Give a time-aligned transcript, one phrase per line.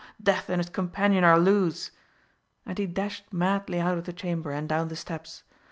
[0.19, 1.91] Death and his companion are loose!"
[2.65, 5.43] and he dashed madly out of the chamber and down the steps.